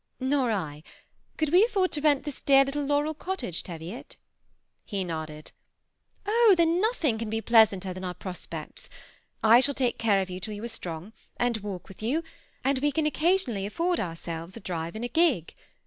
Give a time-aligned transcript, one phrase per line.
[0.19, 0.81] "Nor I.
[1.37, 4.15] Could we afford to rent this dear little Laurel Cottage, Teviot?"
[4.83, 5.51] He nodded.
[6.25, 6.55] "Oh!
[6.57, 8.89] then nothing can he pleasanter than our prospects.
[9.43, 12.23] I shall take care of you till you are strong, and walk with you,
[12.63, 15.53] and we can occasionally afford ourselves a drive in a gig.